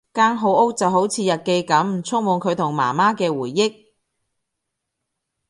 [0.15, 3.85] 間好屋就好似日記噉，充滿佢同媽媽嘅回憶